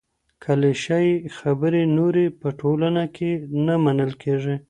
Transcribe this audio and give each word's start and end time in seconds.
کليشه 0.43 0.97
يي 1.05 1.13
خبري 1.37 1.83
نورې 1.97 2.25
په 2.39 2.47
ټولنه 2.59 3.03
کي 3.15 3.31
نه 3.65 3.73
منل 3.83 4.11
کېږي. 4.23 4.55